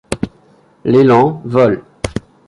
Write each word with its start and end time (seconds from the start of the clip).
L'Élan, 0.83 1.43
vol. 1.45 1.83